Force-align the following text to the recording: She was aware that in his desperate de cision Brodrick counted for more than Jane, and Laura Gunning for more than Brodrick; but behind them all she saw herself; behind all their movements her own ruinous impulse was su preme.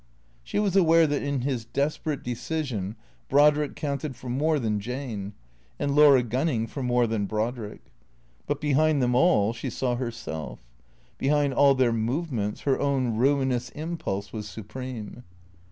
She 0.43 0.57
was 0.57 0.75
aware 0.75 1.05
that 1.05 1.21
in 1.21 1.41
his 1.41 1.63
desperate 1.63 2.23
de 2.23 2.33
cision 2.33 2.95
Brodrick 3.29 3.75
counted 3.75 4.15
for 4.15 4.29
more 4.29 4.57
than 4.57 4.79
Jane, 4.79 5.33
and 5.77 5.95
Laura 5.95 6.23
Gunning 6.23 6.65
for 6.65 6.81
more 6.81 7.05
than 7.05 7.27
Brodrick; 7.27 7.91
but 8.47 8.59
behind 8.59 8.99
them 8.99 9.13
all 9.13 9.53
she 9.53 9.69
saw 9.69 9.95
herself; 9.97 10.57
behind 11.19 11.53
all 11.53 11.75
their 11.75 11.93
movements 11.93 12.61
her 12.61 12.79
own 12.79 13.15
ruinous 13.15 13.69
impulse 13.75 14.33
was 14.33 14.49
su 14.49 14.63
preme. 14.63 15.21